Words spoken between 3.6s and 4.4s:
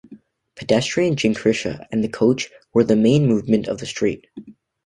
on the street.